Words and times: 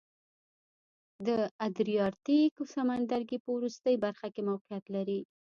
د 1.27 1.29
ادریاتیک 1.67 2.53
سمندرګي 2.73 3.37
په 3.43 3.49
وروستۍ 3.57 3.95
برخه 4.03 4.27
کې 4.33 4.41
موقعیت 4.49 4.85
لري. 4.95 5.19